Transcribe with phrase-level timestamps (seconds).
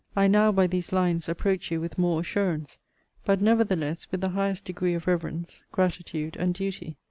[0.15, 2.79] I now, by these lines, approach you with more assurance;
[3.23, 6.97] but nevertheless with the highest degree of reverence, gratitude, and duty.